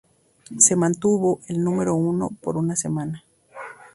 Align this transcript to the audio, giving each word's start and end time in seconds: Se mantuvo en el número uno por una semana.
Se 0.57 0.75
mantuvo 0.75 1.41
en 1.47 1.57
el 1.57 1.63
número 1.63 1.93
uno 1.93 2.31
por 2.41 2.57
una 2.57 2.75
semana. 2.75 3.23